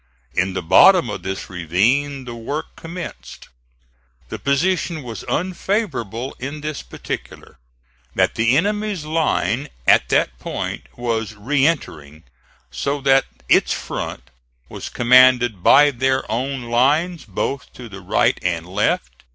[0.33, 3.49] In the bottom of this ravine the work commenced.
[4.29, 7.59] The position was unfavorable in this particular:
[8.15, 12.23] that the enemy's line at that point was re entering,
[12.71, 14.31] so that its front
[14.69, 19.23] was commanded by their own lines both to the right and left.